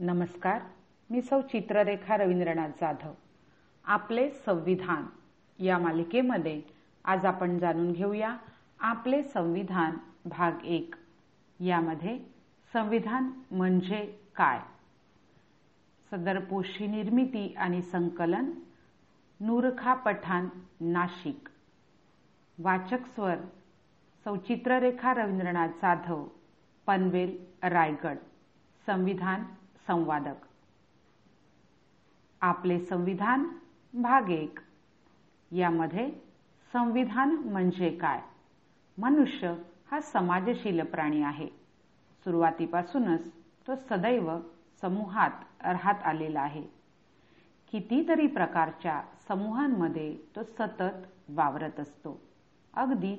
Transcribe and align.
नमस्कार. 0.00 0.62
मी 1.10 1.22
सौ 1.22 1.40
चित्ररेखा 1.40 2.16
रवींद्रनाथ 2.16 2.68
जाधव. 2.68 3.12
आपले 3.84 4.30
संविधान 4.30 5.06
या 5.64 5.78
मालिकेमध्ये 5.78 6.62
आज 7.04 7.24
आपण 7.26 7.58
जाणून 7.58 7.92
घेऊया 7.92 8.36
आपले 8.80 9.22
संविधान 9.22 9.96
भाग 10.24 10.64
एक. 10.64 10.94
यामध्ये 11.60 12.18
संविधान 12.72 13.30
म्हणजे 13.50 14.20
काय? 14.36 14.60
सदर 16.10 16.38
पोशी 16.38 16.86
निर्मिती 16.86 17.54
आणि 17.54 17.82
संकलन 17.82 18.50
नूरखा 19.40 19.94
पठाण 19.94 20.48
नाशिक. 20.80 21.48
वाचक 22.58 23.06
स्वर 23.06 23.36
सौ 24.24 24.36
चित्ररेखा 24.36 25.14
रवींद्रनाथ 25.14 25.68
जाधव 25.68 26.28
पनवेल 26.86 27.46
रायगड. 27.62 28.16
संविधान 28.86 29.44
संवादक. 29.88 30.46
आपले 32.40 32.80
संविधान 32.80 33.44
भाग 33.94 34.30
एक. 34.30 34.58
यामध्ये 35.50 36.10
संविधान 36.72 37.30
म्हणजे 37.30 37.90
काय? 37.90 38.22
मनुष्य 38.98 39.54
हा 39.90 40.00
समाजशील 40.00 40.84
प्राणी 40.84 41.22
आहे. 41.22 41.48
सुरुवातीपासूनच 42.24 43.20
तो 43.66 43.74
सदैव 43.76 44.30
समूहात 44.80 45.30
राहत 45.60 46.02
आलेला 46.04 46.40
आहे. 46.40 46.62
कितीतरी 47.72 48.26
प्रकारच्या 48.26 49.02
समूहांमध्ये 49.28 50.18
तो 50.36 50.42
सतत 50.42 51.06
वावरत 51.28 51.80
असतो. 51.80 52.20
अगदी 52.74 53.16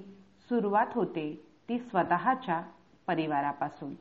सुरुवात 0.49 0.87
होते 0.91 1.45
ती 1.69 1.79
स्वतःच्या 1.79 2.61
परिवारापासून. 3.07 3.93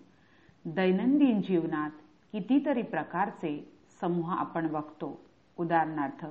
दैनंदिन 0.64 1.42
जीवनात 1.42 1.90
कितीतरी 2.32 2.82
प्रकारचे 2.82 3.72
समूह 4.00 4.32
आपण 4.32 4.72
बघतो. 4.72 5.20
उदाहरणार्थ 5.58 6.26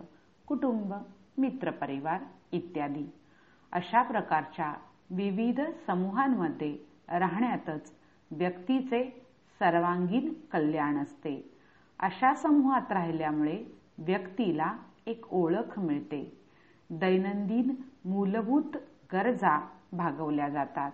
कुटुंब 0.48 0.94
मित्रपरिवार 1.38 2.22
इत्यादी. 2.52 3.12
अशा 3.72 4.02
प्रकारच्या 4.02 4.73
विविध 5.09 5.62
समूहांमध्ये 5.88 6.78
राहण्यातच 7.08 7.94
व्यक्तीचे 8.31 9.25
सर्वांगीण 9.59 10.34
कल्याण 10.52 10.98
असते. 10.98 11.53
अशा 12.00 12.34
समूहात 12.34 12.92
राहिल्यामुळे 12.92 13.64
व्यक्तीला 13.98 14.73
एक 15.06 15.34
ओळख 15.34 15.80
मिळते. 15.80 16.38
दैनंदिन 16.90 17.75
मूलभूत 18.06 18.78
गरजा 19.14 19.70
भागवल्या 19.92 20.50
जातात. 20.50 20.92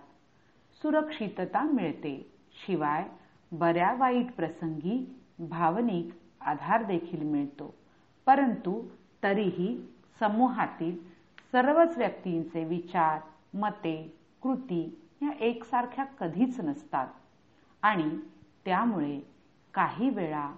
सुरक्षितता 0.82 1.62
मिळते. 1.62 2.32
शिवाय 2.66 3.08
बऱ्या 3.52 3.92
वाईट 3.92 4.32
प्रसंगी 4.32 5.16
भावनिक 5.38 6.08
आधार 6.40 6.82
देखील 6.82 7.22
मिळतो. 7.22 7.74
परंतु 8.26 8.82
तरीही 9.22 9.92
समूहातील 10.20 10.96
सर्वच 11.52 11.98
व्यक्तींचे 11.98 12.64
विचार 12.64 13.20
मते 13.56 14.14
कृती 14.42 14.98
या 15.22 15.30
एकसारख्या 15.40 16.04
कधीच 16.04 16.60
नसतात. 16.60 17.08
आणि 17.82 18.18
त्यामुळे 18.64 19.20
काही 19.74 20.10
वेळा 20.10 20.50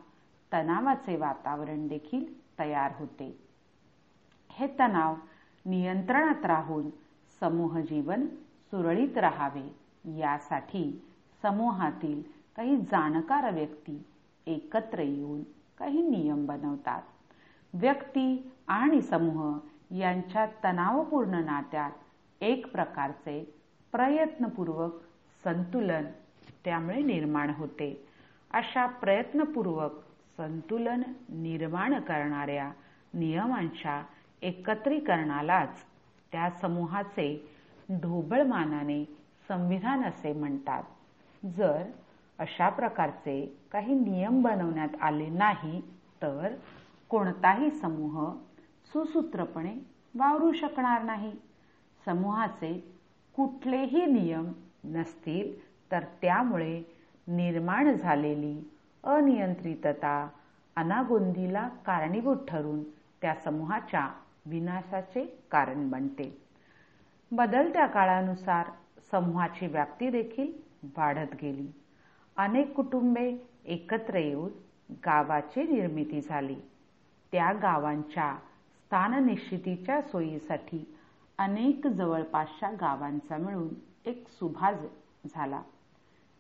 तणावाचे 0.53 1.17
वातावरण 1.17 1.87
देखील 1.87 2.25
तयार 2.59 2.93
होते. 2.99 3.39
हे 4.51 4.67
तणाव 4.79 5.15
नियंत्रणात 5.67 6.47
राहून 6.47 6.91
समूह 7.41 7.81
जीवन 7.81 8.27
सुरळीत 8.71 9.19
राहावे 9.19 9.77
यासाठी 10.19 11.03
समूहातील 11.43 12.36
काही 12.57 12.77
जाणकार 12.77 13.51
व्यक्ती 13.51 14.03
एकत्र 14.47 15.01
येऊन 15.01 15.43
काही 15.79 16.03
नियम 16.03 16.47
बनवतात. 16.47 17.03
व्यक्ती 17.75 18.51
आणि 18.69 19.01
समूह 19.03 19.97
यांच्या 19.97 20.47
तणावपूर्ण 20.65 21.45
नात्यात 21.45 22.43
एक 22.43 22.67
प्रकारचे 22.73 23.53
प्रयत्नपूर्वक 23.93 24.95
संतुलन 25.45 26.05
त्यामुळे 26.65 27.03
निर्माण 27.03 27.51
होते. 27.51 28.07
अशा 28.51 28.87
प्रयत्नपूर्वक 28.87 29.93
संतुलन 30.37 31.03
निर्माण 31.29 32.01
करणाऱ्या 32.01 32.71
नियमांच्या 33.15 34.03
एकत्रीकरणालाच 34.43 35.85
त्या 36.33 36.51
समूहाचे 36.51 37.29
ढोबळमानाने 37.91 39.05
संविधान 39.49 40.05
असे 40.05 40.33
म्हणतात. 40.33 40.83
जर 41.43 41.83
अशा 42.39 42.69
प्रकारचे 42.69 43.55
काही 43.73 43.95
नियम 43.95 44.43
बनवण्यात 44.43 45.03
आले 45.03 45.29
नाही 45.29 45.81
तर 46.23 46.55
कोणताही 47.11 47.71
समूह 47.71 48.31
सुसूत्रपणे 48.93 49.75
वावरू 50.15 50.53
शकणार 50.53 51.03
नाही. 51.03 51.33
समूहाचे 52.07 52.73
कुठलेही 53.35 54.05
नियम 54.07 54.53
नसतील 54.85 55.53
तर 55.93 56.05
त्यामुळे 56.23 56.83
निर्माण 57.27 57.93
झालेली 57.93 58.71
अनियंत्रितता 59.05 60.29
अनागोंदीला 60.77 61.69
कारणीभूत 61.87 62.37
ठरून 62.49 62.83
त्या 63.23 63.35
समूहाच्या 63.35 64.09
विनाशाचे 64.47 65.25
कारण 65.51 65.91
बनते. 65.91 66.39
बदलत्या 67.31 67.87
काळानुसार 67.87 68.71
समूहाची 69.11 69.67
व्याप्ती 69.67 70.11
देखील 70.11 70.53
वाढत 70.97 71.35
गेली. 71.43 71.67
अनेक 72.37 72.73
कुटुंबे 72.75 73.31
एकत्र 73.65 74.19
येऊन 74.19 74.51
गावाची 75.07 75.63
निर्मिती 75.63 76.21
झाली. 76.21 76.57
त्या 77.33 77.53
गावांच्या 77.53 78.35
स्थाननिश्चितीच्या 78.87 80.01
सोयीसाठी 80.03 80.85
अनेक 81.39 81.87
जवळपासच्या 81.87 82.71
गावांचा 82.71 83.37
मिळून 83.37 83.69
एक 84.07 84.29
सुभाज 84.29 84.85
झाला 85.27 85.63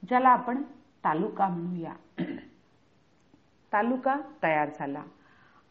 ज्याला 0.08 0.28
आपण 0.28 0.62
तालुका 1.04 1.48
म्हणूया. 1.48 1.94
तालुका 3.72 4.16
तयार 4.42 4.70
झाला. 4.78 5.02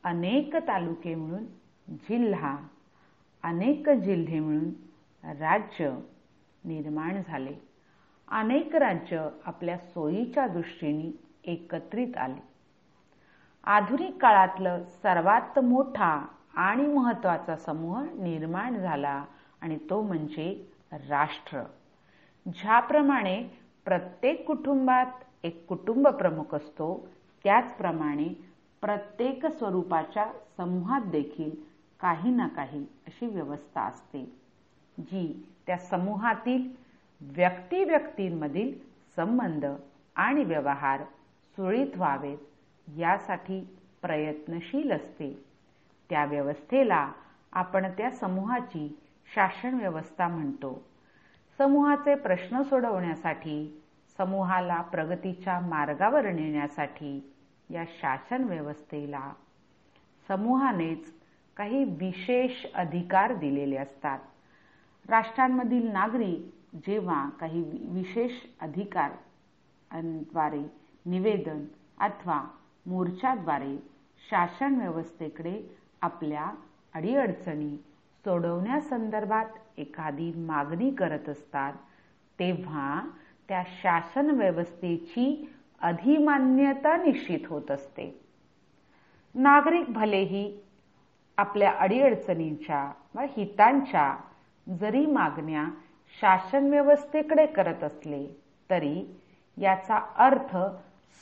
अनेक 0.04 0.56
तालुके 0.56 1.16
मिळून 1.16 1.46
जिल्हा 2.10 2.58
अनेक 3.44 3.90
जिल्हे 3.90 4.40
मिळून 4.40 4.70
राज्य 5.40 5.90
निर्माण 6.64 7.22
झाले. 7.28 7.56
अनेक 8.28 8.76
राज्य 8.76 9.28
आपल्या 9.46 9.78
सोयीच्या 9.78 10.48
दृष्टीने 10.48 11.12
एकत्रित 11.52 12.18
आली. 12.18 12.40
आधुनिक 13.64 14.18
काळातलं 14.22 14.84
सर्वात 15.04 15.60
मोठा 15.60 16.26
आणि 16.56 16.86
महत्त्वाचा 16.88 17.56
समूह 17.56 18.02
निर्माण 18.14 18.78
झाला 18.78 19.24
आणि 19.62 19.78
तो 19.90 20.02
म्हणजे 20.02 20.54
राष्ट्र. 20.92 21.64
ज्याप्रमाणे 22.46 23.42
प्रत्येक 23.86 24.46
कुटुंबात 24.48 25.24
एक 25.44 25.66
कुटुंब 25.68 26.08
प्रमुख 26.08 26.56
असतो 26.56 27.08
त्याचप्रमाणे 27.46 28.28
प्रत्येक 28.82 29.46
स्वरूपाच्या 29.46 30.26
समूहात 30.58 31.02
देखील 31.02 31.50
काही 32.00 32.32
ना 32.32 32.48
काही 32.48 32.86
अशी 33.08 33.26
व्यवस्था 33.26 33.82
असते 33.82 34.24
जी 34.98 35.44
त्या 35.68 35.78
समूहातील 35.78 36.68
व्यक्ती 37.22 37.84
व्यक्तींमधील 37.84 38.74
संबंध 39.16 39.66
आणि 40.16 40.44
व्यवहार 40.44 41.04
सुरळीत 41.58 41.96
व्हावेत 41.96 42.38
यासाठी 42.98 43.60
प्रयत्नशील 44.02 44.92
असते. 44.92 45.44
त्या 46.10 46.26
व्यवस्थेला 46.26 47.12
आपण 47.54 47.86
त्या 47.98 48.12
समूहाची 48.12 49.00
शासन 49.36 49.74
व्यवस्था 49.74 50.28
म्हणतो. 50.28 50.84
समूहाचे 51.58 52.16
प्रश्न 52.16 52.62
सोडवण्यासाठी 52.62 53.82
समूहाला 54.18 54.82
प्रगतीच्या 54.82 55.60
मार्गावर 55.60 56.32
नेण्यासाठी 56.32 57.32
या 57.70 57.84
शासन 57.88 58.44
व्यवस्थेला 58.44 59.32
समूहानेच 60.28 61.14
काही 61.58 61.84
विशेष 61.84 62.66
अधिकार 62.74 63.34
दिलेले 63.34 63.76
असतात. 63.76 64.20
राष्ट्रांमधील 65.10 65.92
नागरिक 65.92 66.55
जेव्हा 66.74 67.30
काही 67.40 67.64
विशेष 67.92 68.32
अधिकारद्वारे 68.62 70.64
निवेदन 71.06 71.66
अथवा 72.00 72.44
मोर्चाद्वारे 72.86 73.78
शासन 74.30 74.76
व्यवस्थेकडे 74.76 75.76
आपल्या 76.02 76.52
अडीअडचणी 76.94 77.78
सोडवण्यासंदर्भात 78.26 79.46
एखादी 79.78 80.34
मागणी 80.38 80.92
करत 80.92 81.30
असतात 81.30 81.74
तेव्हा 82.40 83.02
त्या 83.50 83.64
शासन 83.82 84.30
व्यवस्थेची 84.30 85.52
अधिमान्यता 85.82 86.98
निश्चित 86.98 87.40
होत 87.48 87.72
असते. 87.72 88.22
नागरिक 89.36 89.90
भलेही 89.90 90.60
आपल्या 91.38 91.72
अडीअडचणींच्या 91.72 92.92
व 93.16 93.20
हितांच्या 93.38 94.18
जरी 94.68 95.06
मागण्या 95.06 95.66
शासन 96.22 96.70
व्यवस्थेकडे 96.70 97.46
करत 97.46 97.84
असले 97.84 98.26
तरी 98.70 99.16
याचा 99.58 99.98
अर्थ 100.18 100.58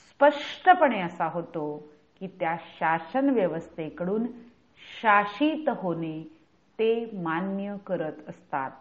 स्पष्टपणे 0.10 1.02
असा 1.02 1.26
होतो 1.26 1.78
की 2.20 2.28
त्या 2.40 2.56
शासन 2.80 3.30
व्यवस्थेकडून 3.30 4.26
शासित 5.02 5.70
होणे 5.70 6.22
ते 6.80 7.10
मान्य 7.14 7.76
करत 7.88 8.30
असतात. 8.30 8.72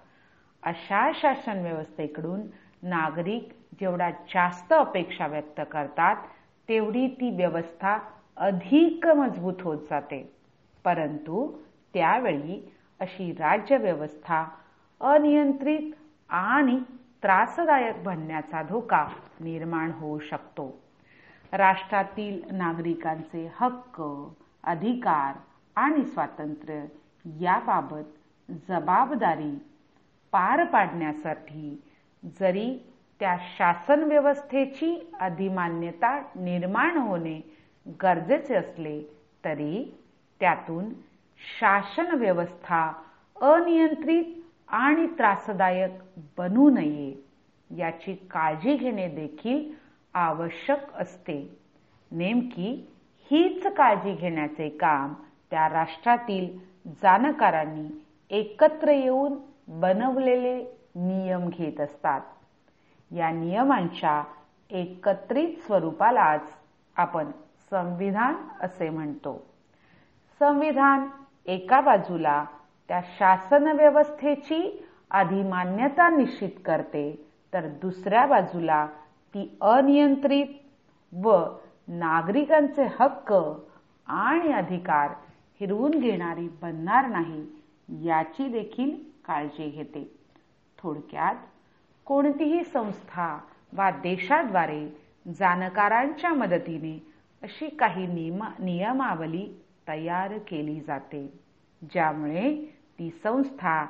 अशा 0.62 1.10
शासन 1.14 1.60
व्यवस्थेकडून 1.62 2.40
नागरिक 2.82 3.48
जेवढा 3.80 4.10
जास्त 4.10 4.72
अपेक्षा 4.72 5.26
व्यक्त 5.26 5.60
करतात 5.72 6.16
तेवढी 6.68 7.06
ती 7.08 7.30
व्यवस्था 7.36 7.98
अधिक 8.36 9.06
मजबूत 9.06 9.62
होत 9.62 9.78
जाते. 9.90 10.22
परंतु 10.84 11.46
त्यावेळी 11.94 12.60
अशी 13.00 13.32
राज्यव्यवस्था 13.32 14.44
अनियंत्रित 15.00 15.92
आणि 16.32 16.78
त्रासदायक 17.22 18.02
बनण्याचा 18.04 18.62
धोका 18.62 19.06
निर्माण 19.40 19.90
होऊ 19.90 20.18
शकतो. 20.18 20.66
राष्ट्रातील 21.52 22.40
नागरिकांचे 22.52 23.48
हक्क 23.56 24.00
अधिकार 24.64 25.34
आणि 25.76 26.04
स्वातंत्र्य 26.04 26.84
याबाबत 27.40 28.48
जबाबदारी 28.68 29.54
पार 30.32 30.64
पाडण्यासाठी 30.64 31.82
जरी 32.40 32.68
त्या 33.20 33.36
शासन 33.56 34.02
व्यवस्थेची 34.02 34.94
अधिमान्यता 35.20 36.18
निर्माण 36.36 36.96
होणे 36.96 37.40
गरजेचे 38.02 38.54
असले 38.54 39.00
तरी 39.44 39.84
त्यातून 40.40 40.88
शासन 41.40 42.14
व्यवस्था 42.14 42.92
अनियंत्रित 43.36 44.41
आणि 44.72 45.06
त्रासदायक 45.06 45.98
बनू 46.38 46.68
नये 46.70 47.14
याची 47.70 48.14
काळजी 48.30 48.74
घेणे 48.76 49.06
देखील 49.08 49.72
आवश्यक 50.14 50.92
असते. 50.94 51.58
नेमकी 52.10 52.70
हीच 53.30 53.66
काळजी 53.66 54.12
घेण्याचे 54.12 54.68
काम 54.68 55.12
त्या 55.50 55.68
राष्ट्रातील 55.68 56.58
जाणकारांनी 57.02 57.88
एकत्र 58.30 58.90
येऊन 58.90 59.38
बनवलेले 59.68 60.56
नियम 60.94 61.48
घेत 61.48 61.80
असतात. 61.80 62.20
या 63.10 63.30
नियमांच्या 63.30 64.22
एकत्रित 64.70 65.56
स्वरूपालाच 65.66 66.54
आपण 66.96 67.30
संविधान 67.70 68.34
असे 68.60 68.88
म्हणतो. 68.90 69.42
संविधान 70.40 71.08
एका 71.46 71.80
बाजूला 71.80 72.44
त्या 72.88 73.00
शासन 73.18 73.66
व्यवस्थेची 73.68 74.88
अधिमान्यता 75.10 76.08
निश्चित 76.10 76.50
करते 76.64 77.04
तर 77.52 77.66
दुसऱ्या 77.82 78.26
बाजूला 78.26 78.86
ती 79.34 79.58
अनियंत्रित 79.60 80.46
व 81.12 81.44
नागरिकांचे 81.88 82.86
हक्क 83.00 83.32
आणि 84.06 84.52
अधिकार 84.52 85.10
हिरवून 85.60 85.90
घेणारी 85.90 86.48
बनणार 86.62 87.06
नाही 87.06 88.06
याची 88.06 88.48
देखील 88.48 88.90
काळजी 89.26 89.68
घेते. 89.70 90.10
थोडक्यात 90.78 91.34
कोणतीही 92.06 92.64
संस्था 92.64 93.38
वा 93.72 93.90
देशाद्वारे 93.90 94.86
जाणकारांच्या 95.38 96.32
मदतीने 96.34 96.98
अशी 97.42 97.68
काही 97.68 98.06
नियमा 98.06 98.48
नियमावली 98.58 99.46
तयार 99.88 100.38
केली 100.38 100.80
जाते. 100.80 101.41
ज्यामुळे 101.82 102.54
ती 102.98 103.10
संस्था 103.22 103.84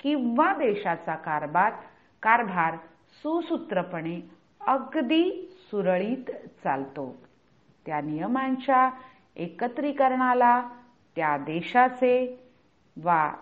किंवा 0.00 0.52
देशाचा 0.54 1.14
कारभार 1.14 1.72
कारभार 2.22 2.76
सुसूत्रपणे 3.22 4.20
अगदी 4.60 5.30
सुरळीत 5.70 6.30
चालतो. 6.64 7.14
त्या 7.86 8.00
नियमांच्या 8.00 8.88
एकत्रीकरणाला 9.36 10.60
त्या 11.16 11.36
देशाचे 11.36 12.14
वा 12.96 13.32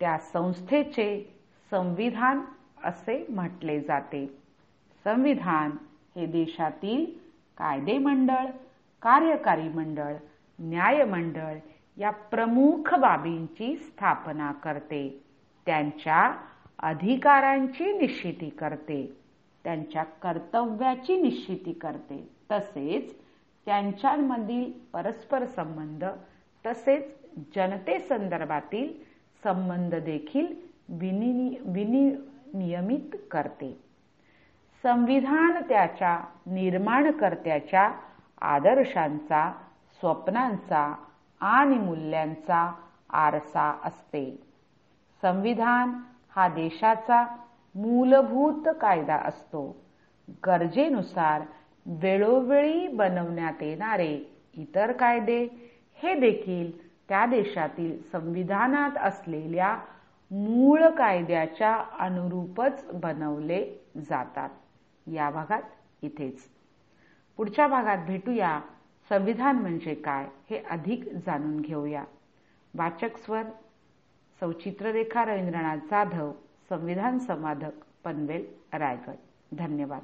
त्या 0.00 0.18
संस्थेचे 0.18 1.08
संविधान 1.70 2.40
असे 2.84 3.24
म्हटले 3.28 3.80
जाते. 3.80 4.26
संविधान 5.04 5.70
हे 6.16 6.26
देशातील 6.26 7.04
कायदेमंडळ 7.58 8.46
कार्यकारी 9.02 9.68
मंडळ 9.68 10.14
न्यायमंडळ 10.58 11.56
या 11.98 12.10
प्रमुख 12.10 12.94
बाबींची 12.94 13.76
स्थापना 13.76 14.52
करते. 14.52 15.08
त्यांच्या 15.66 16.32
अधिकारांची 16.78 17.92
निश्चिती 17.98 18.48
करते. 18.50 19.16
त्यांच्या 19.64 20.02
कर्तव्याची 20.22 21.20
निश्चिती 21.22 21.72
करते. 21.72 22.28
तसेच 22.50 23.14
त्यांच्यामधील 23.66 24.70
परस्पर 24.92 25.44
संबंध 25.46 26.04
तसेच 26.64 27.04
जनतेसंदर्भातील 27.56 28.92
संबंध 29.42 29.94
देखील 29.94 30.46
विनियमित 31.74 33.16
करते. 33.30 33.76
संविधान 34.84 35.62
त्याच्या 35.68 36.18
निर्माणकर्त्याच्या 36.46 37.90
आदर्शांचा 38.40 39.50
स्वप्नांचा 40.00 40.94
आणि 41.40 41.78
मूल्यांचा 41.78 42.72
आरसा 43.10 43.80
असते. 43.84 44.42
संविधान 45.22 45.92
हा 46.36 46.48
देशाचा 46.48 47.24
मूलभूत 47.74 48.68
कायदा 48.80 49.16
असतो. 49.16 49.76
गरजेनुसार 50.46 51.42
वेळोवेळी 51.86 52.88
बनवण्यात 52.88 53.62
येणारे 53.62 54.14
इतर 54.54 54.92
कायदे 54.92 55.42
हे 56.02 56.14
देखील 56.14 56.70
त्या 57.08 57.26
देशातील 57.26 58.02
संविधानात 58.02 58.98
असलेल्या 58.98 59.76
मूळ 60.30 60.88
कायद्याच्या 60.88 61.74
अनुरूपच 61.98 62.84
बनवले 62.94 63.64
जातात. 63.96 64.48
या 65.06 65.30
भागात 65.30 65.62
इथेच. 66.02 66.48
पुढच्या 67.36 67.66
भागात 67.68 67.98
भेटूया. 68.06 68.60
संविधान 69.08 69.56
म्हणजे 69.56 69.94
काय 69.94 70.28
हे 70.50 70.62
अधिक 70.70 71.04
जाणून 71.26 71.60
घेऊया. 71.60 72.04
वाचक 72.74 73.16
स्वर 73.16 73.42
सौचित्ररेखा 74.40 75.24
रवींद्रनाथ 75.24 75.76
जाधव 75.76 76.32
संविधान 76.68 77.18
संवादक 77.18 77.70
पनवेल 78.04 78.46
रायगड. 78.72 79.14
धन्यवाद. 79.52 80.02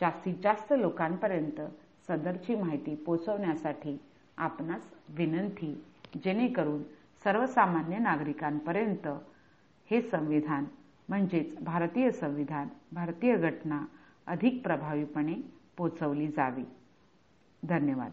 जास्तीत 0.00 0.34
जास्त 0.42 0.72
लोकांपर्यंत 0.78 1.60
सदरची 2.08 2.54
माहिती 2.54 2.94
पोचवण्यासाठी 2.94 4.00
आपणास 4.36 4.90
विनंती 5.08 5.84
जेणेकरून 6.24 6.82
सर्वसामान्य 7.24 7.98
नागरिकांपर्यंत 7.98 9.06
हे 9.90 10.00
संविधान 10.02 10.64
म्हणजेच 11.08 11.58
भारतीय 11.60 12.10
संविधान 12.10 12.68
भारतीय 12.92 13.36
घटना 13.36 13.84
अधिक 14.26 14.62
प्रभावीपणे 14.62 15.34
पोचवली 15.76 16.28
जावी. 16.28 16.64
धन्यवाद. 17.62 18.10